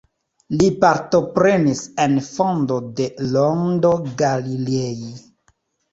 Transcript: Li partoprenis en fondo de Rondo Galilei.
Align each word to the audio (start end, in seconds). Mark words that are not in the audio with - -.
Li 0.61 0.67
partoprenis 0.83 1.83
en 2.05 2.17
fondo 2.29 2.79
de 3.01 3.07
Rondo 3.35 3.93
Galilei. 4.23 5.15